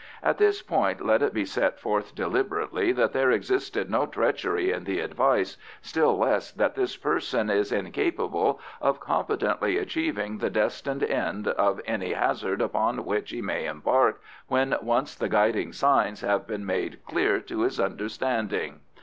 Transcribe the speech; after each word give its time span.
At 0.23 0.39
this 0.39 0.63
point 0.63 1.05
let 1.05 1.21
it 1.21 1.31
be 1.31 1.45
set 1.45 1.79
forth 1.79 2.15
deliberately 2.15 2.91
that 2.91 3.13
there 3.13 3.29
existed 3.29 3.87
no 3.87 4.07
treachery 4.07 4.71
in 4.71 4.83
the 4.85 4.99
advice, 4.99 5.57
still 5.79 6.17
less 6.17 6.51
that 6.53 6.73
this 6.73 6.97
person 6.97 7.51
is 7.51 7.71
incapable 7.71 8.59
of 8.81 8.99
competently 8.99 9.77
achieving 9.77 10.39
the 10.39 10.49
destined 10.49 11.03
end 11.03 11.49
of 11.49 11.79
any 11.85 12.13
hazard 12.13 12.63
upon 12.63 13.05
which 13.05 13.29
he 13.29 13.43
may 13.43 13.67
embark 13.67 14.19
when 14.47 14.75
once 14.81 15.13
the 15.13 15.29
guiding 15.29 15.71
signs 15.71 16.21
have 16.21 16.47
been 16.47 16.65
made 16.65 17.05
clear 17.05 17.39
to 17.39 17.61
his 17.61 17.79
understanding. 17.79 18.79